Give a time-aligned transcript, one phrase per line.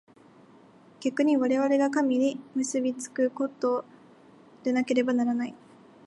[0.99, 3.85] 逆に我々が神に結び附くこと
[4.63, 5.53] でなければならない。